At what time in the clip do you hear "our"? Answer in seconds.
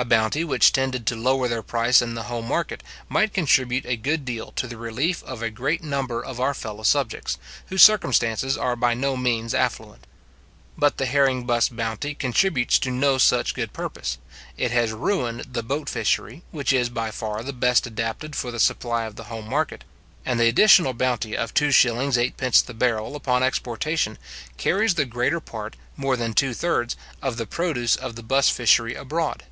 6.38-6.54